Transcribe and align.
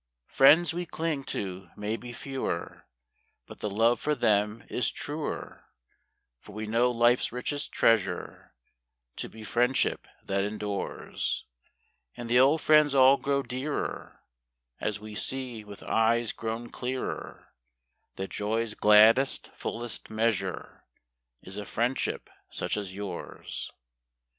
Is 0.27 0.31
a 0.31 0.33
F 0.33 0.39
riends 0.57 0.73
xv)e 0.73 0.87
clinq 0.89 1.25
to 1.27 1.69
mau 1.77 1.95
be 1.95 2.11
fe^Oer, 2.11 2.85
But 3.45 3.59
the 3.59 3.69
loOe 3.69 3.95
jor 4.03 4.15
them 4.15 4.63
is 4.67 4.89
truer; 4.89 5.65
fbr 6.43 6.63
\Oe 6.63 6.67
know 6.71 6.89
life 6.89 7.19
s 7.19 7.31
richest 7.31 7.71
treasure 7.71 8.55
To 9.17 9.29
be 9.29 9.43
friendship 9.43 10.07
that 10.25 10.43
em 10.43 10.57
dures, 10.57 11.43
And 12.17 12.29
the 12.31 12.39
old 12.39 12.61
jriends 12.61 12.95
all 12.95 13.19
qroxO 13.19 13.47
dearer 13.47 14.23
& 14.49 14.79
As 14.89 14.97
vOe 14.97 15.13
see 15.13 15.63
\oith 15.63 15.81
eues 15.87 16.33
qro\On 16.33 16.71
clearer 16.71 17.49
That 18.15 18.31
joq's 18.31 18.73
gladdest, 18.73 19.51
fullest 19.55 20.09
measure' 20.09 20.83
Is 21.43 21.57
a 21.57 21.65
friendship 21.67 22.27
such 22.49 22.75
as 22.75 22.91
Ljours. 22.95 23.69